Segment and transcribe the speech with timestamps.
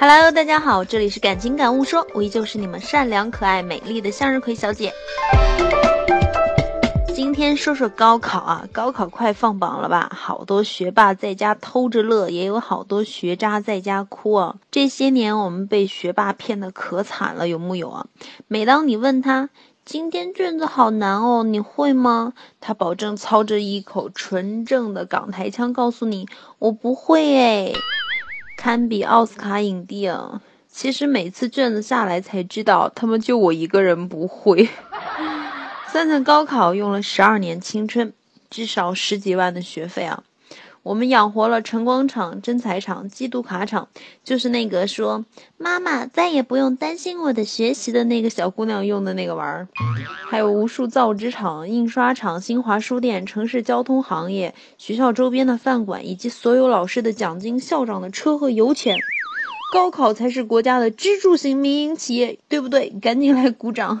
[0.00, 4.92] Hello，大家好，这里是感情感悟说，我依旧是你们善良、可爱、美丽的向日葵小姐。
[7.12, 10.08] 今天说说高考啊，高考快放榜了吧？
[10.14, 14.54] 好多学霸在家偷着乐，也有好多学渣在家哭啊。
[14.70, 18.06] 这些年我们被学霸骗的可惨了，有木有啊？
[18.46, 19.50] 每当你问他
[19.84, 22.34] 今天卷子好难哦，你会吗？
[22.60, 26.28] 他保证操着一口纯正的港台腔告诉你，
[26.60, 27.74] 我不会诶。
[28.58, 30.42] 堪比奥斯卡影帝啊！
[30.68, 34.68] 其实每次卷子下来才知道，他们就我一个人不会。
[35.92, 38.12] 算算高考用了十二年青春，
[38.50, 40.24] 至少十几万的学费啊！
[40.88, 43.88] 我们养活了晨光厂、真材厂、基督卡厂，
[44.24, 45.26] 就是那个说
[45.58, 49.68] 妈妈再也不用担心我的学习的那个小姑娘用的那个玩意儿，
[50.30, 58.96] 还有无数造纸厂、印刷厂、新华书店、城市交通行业、学校周边的饭馆，以及所有老师的奖金、校长的车和油钱。
[59.74, 62.88] 高考才是国家的支柱型民营企业，对不对？
[63.02, 64.00] 赶紧来鼓掌！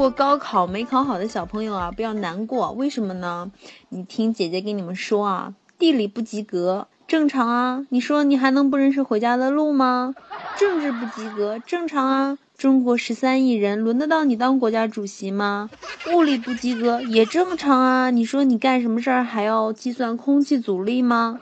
[0.00, 2.72] 过高考没考好的小朋友啊，不要难过。
[2.72, 3.50] 为什么呢？
[3.90, 7.84] 你听姐姐跟你们说啊，地理不及格正常啊。
[7.90, 10.14] 你说你还能不认识回家的路吗？
[10.58, 12.38] 政治不及格正常啊。
[12.56, 15.68] 中国十三亿人，轮得到你当国家主席吗？
[16.14, 18.08] 物理不及格也正常啊。
[18.08, 21.40] 你说你干什么事儿还要计算空气阻力吗？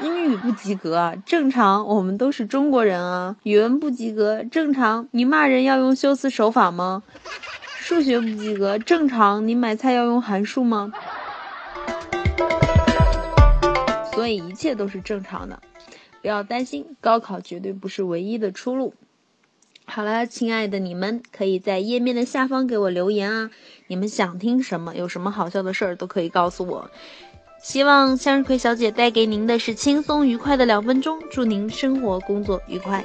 [0.00, 1.84] 英语不及格，正常。
[1.84, 3.34] 我们都是中国人啊。
[3.42, 5.08] 语文不及格正常。
[5.10, 7.02] 你骂人要用修辞手法吗？
[7.88, 10.92] 数学不及格正常，你买菜要用函数吗？
[14.12, 15.62] 所以一切都是正常的，
[16.20, 18.92] 不要担心，高考绝对不是唯一的出路。
[19.86, 23.50] 好了，亲爱的你们，可以在页面的下方给我留言啊，
[23.86, 26.90] 你们想听什么，有什么好笑的事儿都可以告诉我。
[27.62, 33.02] 希望向日葵小姐带给您的是轻松愉快的两分钟，祝您生活工作愉快。